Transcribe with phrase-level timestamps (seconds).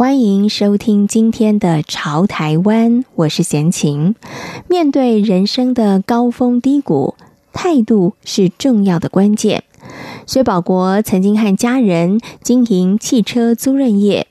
[0.00, 4.14] 欢迎收听今天的《潮台湾》，我是闲情。
[4.66, 7.16] 面对人生的高峰低谷，
[7.52, 9.62] 态度是重要的关键。
[10.26, 14.26] 薛宝国曾经和家人经营汽车租赁业，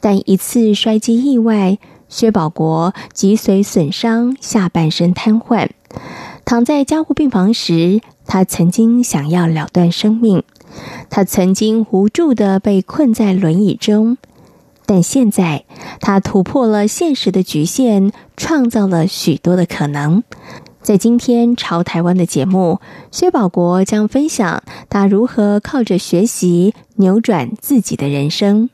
[0.00, 5.68] 但一次摔机意外，薛宝国脊髓损伤，下半身瘫痪。
[6.44, 10.42] 躺在加护病房时，他曾经想要了断生命，
[11.08, 14.18] 他曾经无助的被困在轮椅中。
[14.86, 15.64] 但现在，
[16.00, 20.22] 他突破了现实的局限，创造了许多的可能。
[20.82, 28.68] 在今天《潮台湾》的节目，薛宝国将分享他如何靠着学习扭转自己的人生。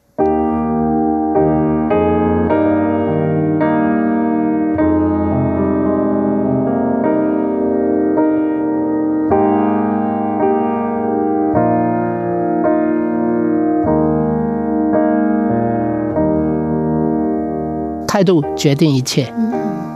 [18.10, 19.32] 态度决定一切，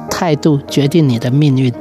[0.08, 1.74] 态度决定你的命运。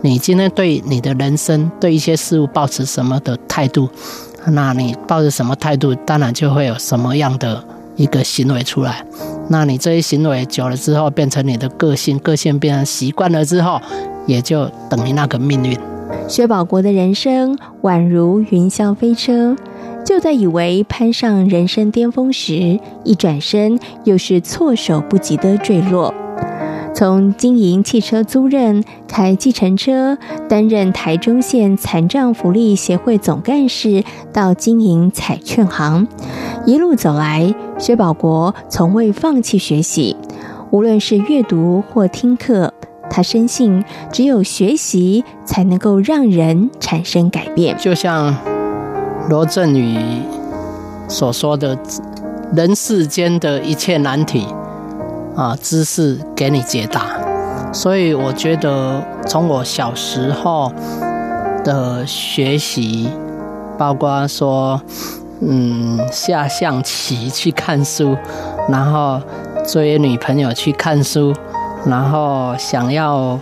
[0.00, 3.88] 你今天对你的人生、对一些事物抱持什么的态度，
[4.48, 7.62] 那你抱着什么态度，当然就会有什么样的
[7.94, 9.06] 一个行为出来。
[9.50, 13.80] 那你这些行为久了之后，变成你的个性，个性变成习惯了之后，
[14.26, 15.78] 也就等于那个命运。
[16.26, 19.56] 薛宝国的人生宛如云霄飞车。
[20.12, 26.12] 就在以为攀上人生巅峰时，一转身又是措手不及的坠落。
[26.94, 30.18] 从经营汽车租赁、开计程车，
[30.50, 36.06] 担任台中县残障福利协会总干事，到经营彩券行，
[36.66, 40.14] 一路走来，薛保国从未放弃学习。
[40.70, 42.74] 无论是阅读或听课，
[43.08, 47.74] 他深信只有学习才能够让人产生改变。
[47.78, 48.51] 就像。
[49.28, 50.22] 罗振宇
[51.08, 51.78] 所说的
[52.54, 54.46] “人世间的一切难题，
[55.36, 57.06] 啊，知识给你解答”，
[57.72, 60.70] 所以我觉得从我小时候
[61.64, 63.08] 的学习，
[63.78, 64.80] 包括说，
[65.40, 68.16] 嗯，下象棋去看书，
[68.68, 69.20] 然后
[69.66, 71.32] 追女朋友去看书，
[71.86, 73.38] 然后想要，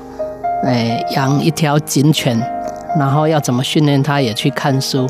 [0.64, 2.38] 哎，养一条警犬，
[2.98, 5.08] 然后要怎么训练它，也去看书。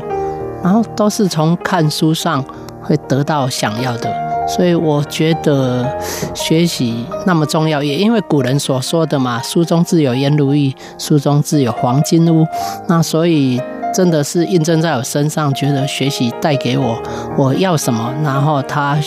[0.63, 2.43] 然后都是从看书上
[2.81, 4.13] 会得到想要的，
[4.47, 5.85] 所以我觉得
[6.33, 12.45] 学习那么重要，也因为古人所说的嘛，“书中自有颜如玉，书中自有黄金屋”。
[12.87, 13.61] 那所以
[13.93, 17.01] 真的是印证在我身上，觉得学习带给我
[17.37, 18.97] 我要什么，然后他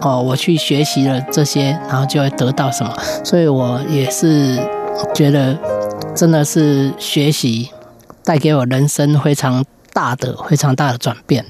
[0.00, 2.94] 哦，我去学习了这些，然后就会得到什么。
[3.24, 4.58] 所以我也是
[5.14, 5.56] 觉得，
[6.14, 7.70] 真的是学习
[8.24, 9.64] 带给我人生非常。
[9.92, 11.44] 大的非常大的转变。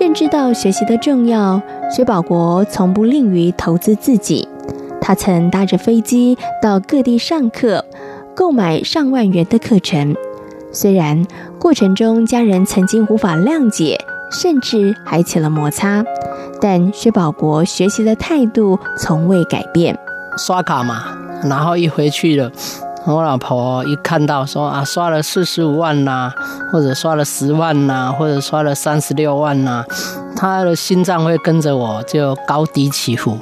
[0.00, 4.48] 认知到学习的重要，薛保国从不吝于投资自己。
[5.00, 7.84] 他曾搭着飞机到各地上课，
[8.34, 10.14] 购买上万元的课程。
[10.70, 11.24] 虽然
[11.58, 13.98] 过程中家人曾经无法谅解。
[14.32, 16.02] 甚至还起了摩擦，
[16.60, 19.96] 但薛保国学习的态度从未改变。
[20.38, 21.04] 刷卡嘛，
[21.44, 22.50] 然后一回去了，
[23.06, 26.32] 我老婆一看到说啊，刷了四十五万呐，
[26.72, 29.84] 或者刷了十万呐，或者刷了三十六万呐，
[30.34, 33.36] 她的心脏会跟着我就高低起伏。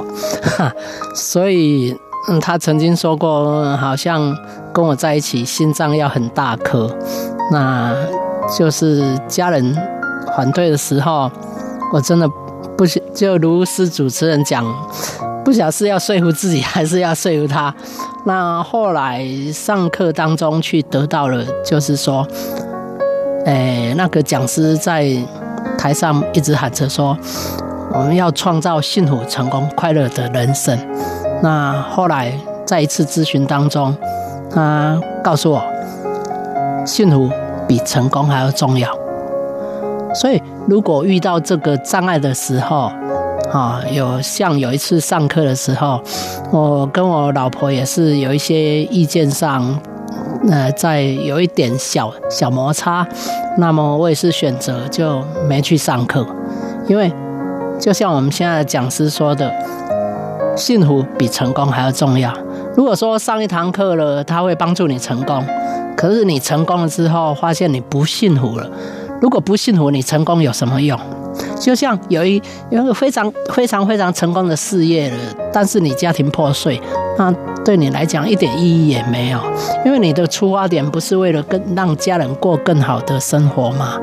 [1.15, 1.97] 所以，
[2.29, 4.37] 嗯，她曾经说过，好像
[4.73, 6.91] 跟我在一起心脏要很大颗，
[7.53, 7.95] 那
[8.59, 10.00] 就是家人。
[10.37, 11.31] 反对的时候，
[11.93, 12.29] 我真的
[12.77, 14.65] 不晓，就如是主持人讲，
[15.45, 17.75] 不晓是要说服自己还是要说服他。
[18.25, 22.27] 那后来上课当中去得到了，就是说，
[23.47, 25.11] 诶，那个讲师在
[25.79, 27.17] 台上一直喊着说，
[27.93, 30.79] 我们要创造幸福、成功、快乐的人生。
[31.43, 32.33] 那后来
[32.67, 33.97] 在一次咨询当中，
[34.51, 35.63] 他告诉我，
[36.85, 37.31] 幸福
[37.67, 39.00] 比成功还要重要。
[40.15, 42.91] 所以，如果遇到这个障碍的时候，
[43.53, 46.01] 啊，有像有一次上课的时候，
[46.51, 49.79] 我跟我老婆也是有一些意见上
[50.51, 53.07] 呃，在有一点小小摩擦，
[53.59, 56.27] 那么我也是选择就没去上课，
[56.89, 57.13] 因为
[57.79, 59.53] 就像我们现在的讲师说的，
[60.57, 62.33] 幸福比成功还要重要。
[62.77, 65.45] 如果说上一堂课了，他会帮助你成功，
[65.97, 68.69] 可是你成功了之后，发现你不幸福了。
[69.21, 70.99] 如果不幸福，你成功有什么用？
[71.59, 75.17] 就像有一有一个非常非常非常成功的事业了，
[75.53, 76.81] 但是你家庭破碎，
[77.19, 77.31] 那
[77.65, 79.39] 对你来讲一点意义也没有，
[79.85, 83.99] 因为你的出发点不是为了更让家人过更好的生活嘛？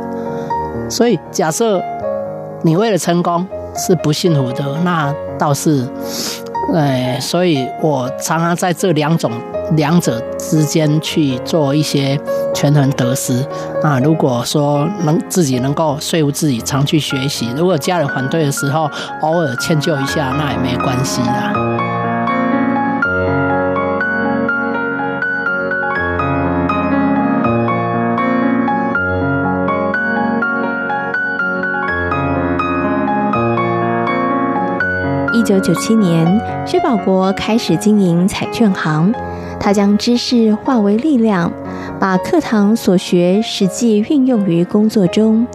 [0.89, 1.83] 所以假设
[2.63, 5.87] 你为了成功是不幸福的，那倒是。
[6.75, 9.31] 哎，所以我常常在这两种
[9.75, 12.19] 两者之间去做一些
[12.53, 13.45] 权衡得失
[13.83, 13.99] 啊。
[13.99, 18.89] 如果说能自己能够说服自己常去学习，如果家人反对的时候，
[19.21, 21.53] 偶尔迁就一下，那也没关系啦。
[35.33, 36.25] 一九九七年，
[36.65, 39.13] 薛宝国开始经营彩券行。
[39.59, 41.51] 他将知识化为力量，
[41.99, 45.45] 把课堂所学实际运用于工作中，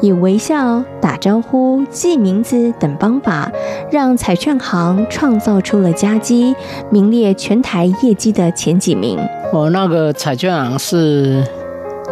[0.00, 3.50] 以微笑、打招呼、记名字等方法，
[3.90, 6.54] 让彩券行创造出了佳绩，
[6.90, 9.18] 名列全台业绩的前几名。
[9.52, 11.44] 我那个彩券行是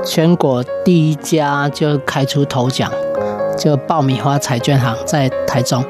[0.05, 2.91] 全国第一家，就开出头奖。
[3.59, 5.85] 就爆米花彩券行在台中，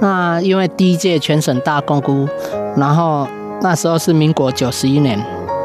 [0.00, 2.28] 那因为第一届全省大公估，
[2.76, 3.26] 然后
[3.60, 5.18] 那时候是民国九十一年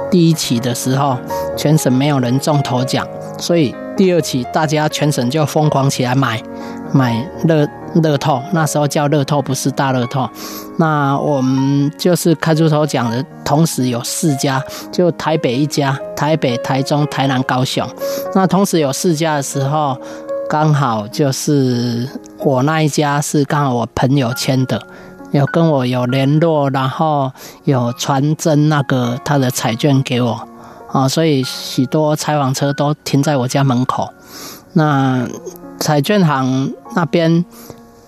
[0.09, 1.17] 第一期的时候，
[1.55, 3.07] 全省没有人中头奖，
[3.37, 6.41] 所以第二期大家全省就疯狂起来买
[6.91, 10.29] 买乐乐透，那时候叫乐透，不是大乐透。
[10.77, 14.61] 那我们就是开出头奖的同时有四家，
[14.91, 17.87] 就台北一家，台北、台中、台南、高雄，
[18.33, 19.95] 那同时有四家的时候。
[20.49, 22.07] 刚好就是
[22.37, 24.79] 我那一家是刚好我朋友签的，
[25.33, 27.31] 有跟我有联络，然后
[27.65, 30.47] 有传真那个他的彩券给我，
[30.89, 34.09] 啊，所以许多采访车都停在我家门口。
[34.73, 35.27] 那
[35.79, 37.43] 彩券行那边。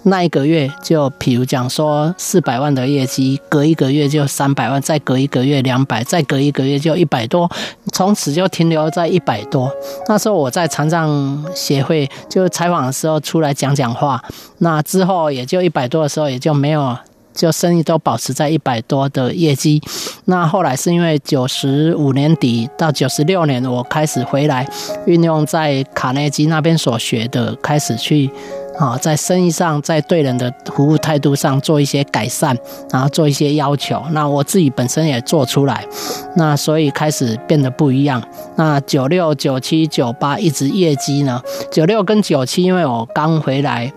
[0.08, 7.50] 那一个月就，譬如讲说四百万的业绩，隔一个月就三百万，再隔一个月两百，再隔一个月就一百多，
[7.92, 9.68] 从此就停留在一百多。
[10.08, 14.24] 那时候我在残障协会就采访的时候出来讲讲话，
[14.60, 16.96] 那之后也就一百多的时候也就没有，
[17.36, 19.82] 就生意都保持在一百多的业绩。
[20.26, 24.68] 那后来是因为九十五年底到九十六年，我开始回来
[25.06, 28.32] 运用在卡内基那边所学的，开始去。
[28.78, 32.54] 啊，在生意上，在对人的服务态度上做一些改善，
[32.92, 34.04] 然后做一些要求。
[34.12, 35.88] 那我自己本身也做出来，
[36.36, 38.22] 那所以开始变得不一样。
[38.58, 41.42] 那九六、九七、九八一直业绩呢？
[41.72, 43.90] 九六跟九七，因为我刚回来，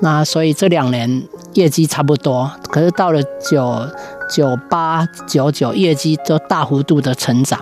[0.00, 1.22] 那所以这两年
[1.54, 2.50] 业绩差不多。
[2.70, 3.86] 可是到了九
[4.28, 7.58] 九八、九九，业绩都大幅度的成长。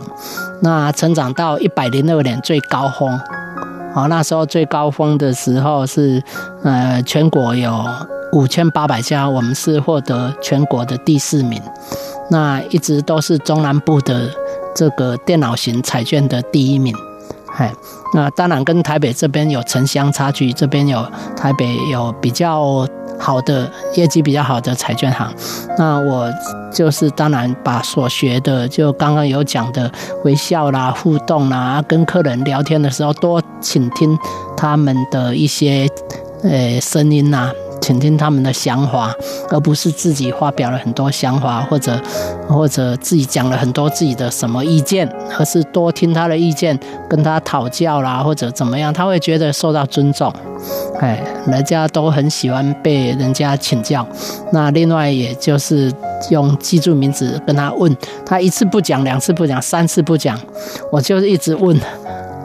[0.60, 3.20] 那成长到一百零二年最高峰。
[3.94, 6.22] 好，那时候最高峰的时候是，
[6.62, 7.84] 呃，全国有
[8.32, 11.60] 五千八百家，我们是获得全国的第四名。
[12.30, 14.30] 那一直都是中南部的
[14.74, 16.96] 这个电脑型彩券的第一名。
[17.56, 17.70] 哎，
[18.14, 21.06] 那当然跟台北这边有城乡差距，这边有
[21.36, 22.86] 台北有比较。
[23.22, 25.32] 好的业绩比较好的彩券行，
[25.78, 26.28] 那我
[26.72, 29.90] 就是当然把所学的，就刚刚有讲的
[30.24, 34.18] 微笑啦、互动啦，跟客人聊天的时候多倾听
[34.56, 35.88] 他们的一些
[36.42, 37.52] 呃声音呐。
[37.82, 39.14] 倾听他们的想法，
[39.50, 42.00] 而不是自己发表了很多想法，或者
[42.48, 46.78] 或者自己讲了很多自己的什么意见，而是多听他的意见，
[47.10, 50.32] 跟他讨教啦，或者怎么样，他会觉得受到尊重。
[51.00, 54.06] 哎，人家都很喜欢被人家请教。
[54.52, 55.92] 那另外，也就是
[56.30, 60.38] 用记住名字跟他问，他一次不讲，两次不讲，三次不讲，
[60.92, 61.76] 我就是一直问。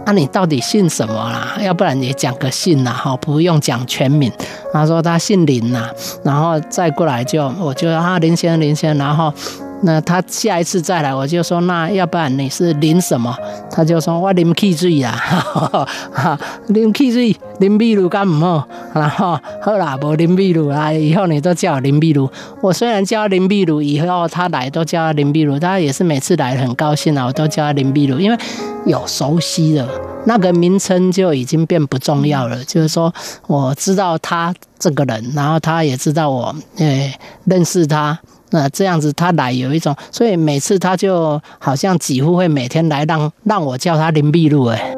[0.08, 1.58] 那、你到底姓什么啦？
[1.62, 4.32] 要不然也讲个姓啦，哈，不用讲全名。
[4.72, 5.90] 他说他姓林呐，
[6.24, 9.34] 然后再过来就我就啊林先生林先生，然后
[9.82, 13.36] 那他下一次再来我就说，那要不然你是林什么？
[13.70, 22.30] 他就说我林气水啦，哈，林气水林秘鲁干唔好，然后好啦，不林秘鲁啊，以后你都叫我林秘鲁。
[22.62, 28.38] 我虽然叫林秘鲁，以后他来都叫林秘鲁，他也是每次来很高兴啊，我都叫林秘鲁，因为。
[28.86, 29.86] 有熟悉的
[30.28, 33.14] 那个名称就已经变不重要了，就是说
[33.46, 38.18] 我知道他这个人，然后他也知道我，诶，认识他，
[38.50, 44.94] 那这样子他来有一种，所以每次他就好像几乎会每天来让让我叫他林碧露哎。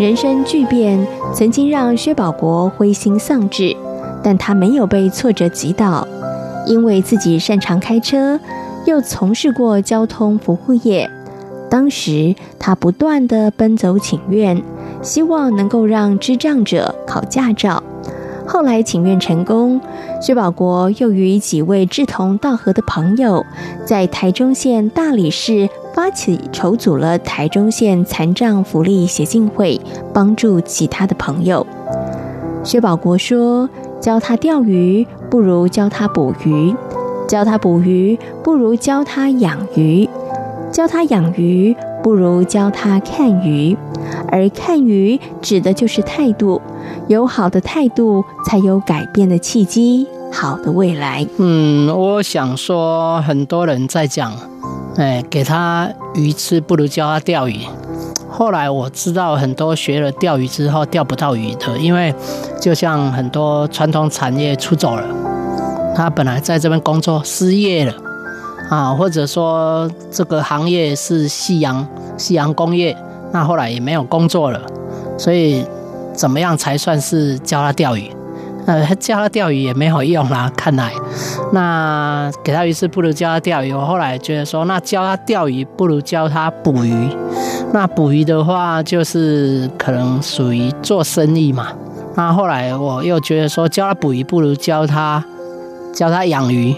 [0.00, 1.04] 人生巨变
[1.34, 3.76] 曾经让薛宝国灰心丧志，
[4.22, 6.06] 但他没有被挫折击倒，
[6.66, 8.38] 因为自己擅长开车，
[8.86, 11.10] 又从事过交通服务业。
[11.70, 14.62] 当时他不断地奔走请愿，
[15.02, 17.82] 希望能够让智障者考驾照。
[18.46, 19.80] 后来请愿成功，
[20.22, 23.44] 薛宝国又与几位志同道合的朋友，
[23.84, 25.68] 在台中县大里市。
[25.94, 29.80] 发起筹组了台中县残障福利协进会，
[30.14, 31.66] 帮助其他的朋友。
[32.62, 36.72] 薛宝国说：“教他钓鱼不如教他捕鱼，
[37.26, 40.07] 教他捕鱼不如教他养鱼，
[40.72, 43.76] 教他养鱼不如教他看鱼。
[44.30, 46.60] 而看鱼指的就是态度，
[47.08, 54.32] 有好的态度，才有改变的契机，好的未来。”嗯，我想说，很多人在讲。
[54.96, 57.60] 哎，给他鱼吃不如教他钓鱼。
[58.28, 62.12] 后来我知道很多学了钓鱼之后钓不到鱼的，因为
[62.60, 65.04] 就像很多传统产业出走了，
[65.94, 67.94] 他本来在这边工作失业了
[68.68, 72.96] 啊，或者说这个行业是夕阳夕阳工业，
[73.32, 74.60] 那后来也没有工作了，
[75.16, 75.64] 所以
[76.12, 78.10] 怎么样才算是教他钓鱼？
[78.66, 80.52] 呃，教他钓鱼也没有用啦。
[80.54, 80.92] 看来，
[81.54, 83.72] 那给他鱼吃不如教他钓鱼。
[83.72, 87.08] 我后来觉得说，那教他钓鱼不如教他捕鱼。
[87.72, 91.68] 那捕鱼的话，就是可能属于做生意嘛。
[92.14, 95.24] 那后来我又觉得说，教他捕鱼不如教他
[95.94, 96.76] 教他养鱼。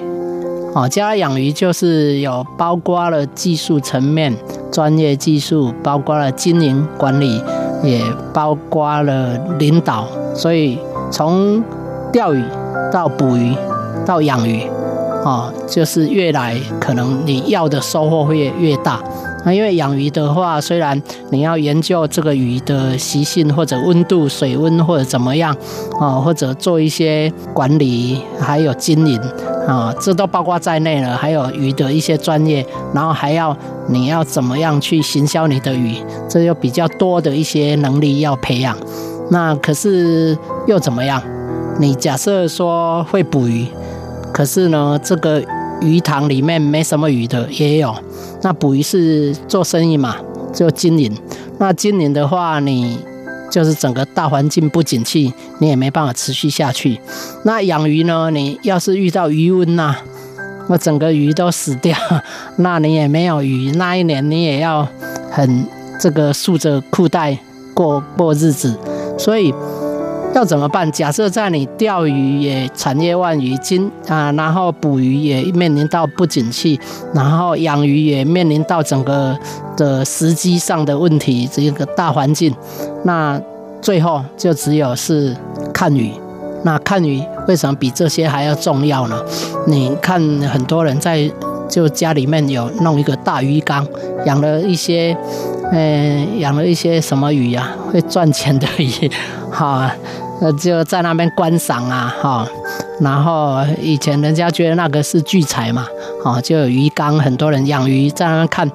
[0.73, 4.33] 哦，将来养鱼就是有包括了技术层面、
[4.71, 7.43] 专业技术，包括了经营管理，
[7.83, 8.01] 也
[8.33, 10.07] 包括了领导。
[10.35, 10.79] 所以
[11.11, 11.63] 从
[12.13, 12.45] 钓鱼
[12.93, 13.53] 到捕鱼
[14.07, 14.63] 到养鱼，
[15.25, 19.01] 啊，就是越来可能你要的收获会，越大。
[19.45, 25.57] 那因为养鱼的话，虽然你要研究这个鱼的习性或者温度、水温或者怎么样，
[25.99, 29.19] 哦，或者做一些管理，还有经营，
[29.67, 31.17] 啊，这都包括在内了。
[31.17, 33.57] 还有鱼的一些专业，然后还要
[33.89, 35.97] 你要怎么样去行销你的鱼，
[36.29, 38.77] 这有比较多的一些能力要培养。
[39.31, 41.23] 那可是又怎么样？
[41.79, 43.67] 你假设说会捕鱼，
[44.35, 45.43] 可是呢，这个
[45.81, 47.95] 鱼塘里面没什么鱼的也有。
[48.43, 50.17] 那捕鱼是做生意嘛，
[50.53, 51.13] 就经营。
[51.59, 52.99] 那经营的话，你
[53.51, 56.99] 就是整个大环境不景气，你也没办法持续下去。
[57.45, 59.97] 那养鱼呢，你要是遇到鱼瘟呐，
[60.69, 61.97] 那整个鱼都死掉，
[62.57, 64.87] 那你也没有鱼，那一年你也要
[65.31, 65.67] 很
[65.99, 67.39] 这个束着裤带
[67.75, 68.75] 过过日子，
[69.19, 69.55] 所以。
[70.33, 70.91] 要怎么办？
[70.93, 76.79] 假设在你钓鱼也产业万余金啊，然后捕鱼也面临到不景气，
[77.13, 79.37] 然后养鱼也面临到整个
[79.77, 82.55] 的时机上的问题，这个大环境，
[83.03, 83.41] 那
[83.83, 85.37] 最后就只有是
[85.75, 86.13] 看鱼。
[86.63, 89.21] 那看鱼为什么比这些还要重要呢？
[89.67, 91.29] 你看很多人在
[91.69, 93.85] 就家里面有弄一个大鱼缸，
[94.27, 95.17] 养了一些，
[95.73, 97.71] 呃，养了一些什么鱼呀？
[97.91, 99.11] 会赚钱的鱼。
[99.51, 99.83] 好，
[100.41, 102.47] 那就在那边观赏啊，哈，
[103.01, 105.87] 然后以前人家觉得那个是聚财嘛，
[106.25, 108.71] 哦，就有鱼缸，很多人养鱼在那边看，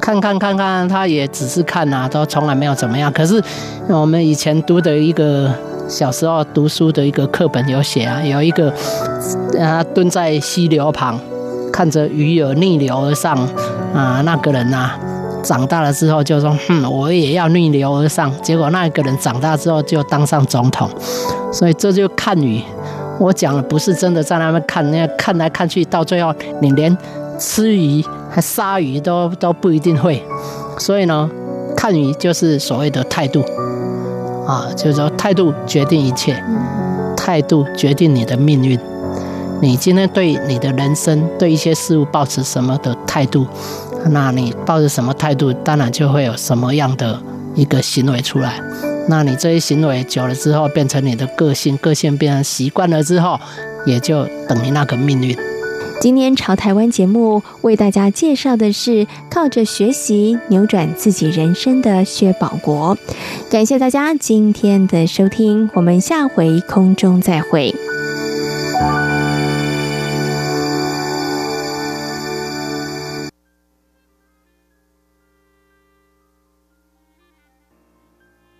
[0.00, 3.12] 看看看看，他也只是看啊，都从来没有怎么样。
[3.12, 3.42] 可是
[3.88, 5.52] 我们以前读的一个
[5.88, 8.72] 小时候读书的一个课本有写啊，有一个
[9.58, 11.18] 他蹲在溪流旁，
[11.72, 13.36] 看着鱼儿逆流而上
[13.94, 14.92] 啊，那个人呐。
[15.42, 20.88] 长大了之后就说：“哼，我也要逆流而上。”结果那一个人长大之后就当上总统，
[21.52, 22.62] 所以这就看鱼。
[23.18, 26.96] 我讲的不是真的在那边看，那看来看去，到最后你连
[27.38, 30.22] 吃鱼还杀鱼都都不一定会。
[30.78, 31.30] 所以呢，
[31.76, 33.42] 看鱼就是所谓的态度
[34.46, 36.42] 啊，就是说态度决定一切，
[37.16, 38.78] 态度决定你的命运。
[39.60, 43.46] 你今天对你的人生，对一些事物抱持什么的态度？
[44.08, 47.20] 那你抱着什么态度，当然就会有什么样的
[47.54, 48.60] 一个行为出来。
[49.08, 53.38] 那你这些行为久了之后，变成你的个性，个性变成习惯了之后，
[53.84, 55.36] 也就等于那个命运。
[56.00, 62.96] 今天潮台湾节目为大家介绍的是靠着学习扭转自己人生的薛宝国。
[63.50, 67.74] 感谢大家今天的收听，我们下回空中再会。